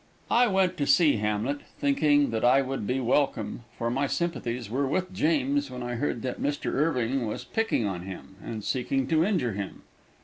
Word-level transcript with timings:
I 0.31 0.47
went 0.47 0.77
to 0.77 0.87
see 0.87 1.17
Hamlet, 1.17 1.59
thinking 1.77 2.31
that 2.31 2.43
I 2.43 2.63
would 2.63 2.87
be 2.87 2.99
welcome, 2.99 3.65
for 3.77 3.91
my 3.91 4.07
sympathies 4.07 4.67
were 4.67 4.87
with 4.87 5.13
James 5.13 5.69
when 5.69 5.83
I 5.83 5.93
heard 5.93 6.23
that 6.23 6.41
Mr. 6.41 6.73
Irving 6.73 7.27
was 7.27 7.43
picking 7.43 7.85
on 7.85 8.01
him 8.01 8.35
and 8.43 8.63
seeking 8.63 9.05
to 9.09 9.23
injure 9.23 9.53
him. 9.53 9.83